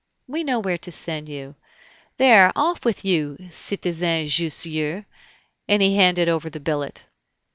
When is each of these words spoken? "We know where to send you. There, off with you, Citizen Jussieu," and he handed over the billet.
"We 0.25 0.43
know 0.43 0.57
where 0.57 0.79
to 0.79 0.91
send 0.91 1.29
you. 1.29 1.53
There, 2.17 2.51
off 2.55 2.85
with 2.85 3.05
you, 3.05 3.37
Citizen 3.51 4.25
Jussieu," 4.25 5.05
and 5.67 5.79
he 5.83 5.95
handed 5.95 6.27
over 6.27 6.49
the 6.49 6.59
billet. 6.59 7.03